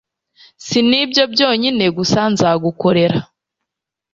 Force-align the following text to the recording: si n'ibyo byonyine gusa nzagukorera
si 0.65 0.79
n'ibyo 0.89 1.23
byonyine 1.33 1.85
gusa 1.97 2.21
nzagukorera 2.33 3.19